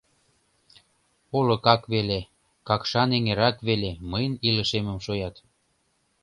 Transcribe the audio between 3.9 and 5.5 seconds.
мыйын илышемым шуят.